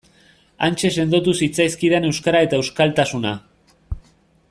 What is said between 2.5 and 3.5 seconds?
euskaltasuna.